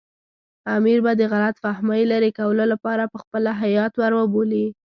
[0.75, 4.65] امیر به د غلط فهمۍ لرې کولو لپاره پخپله هیات ور وبولي.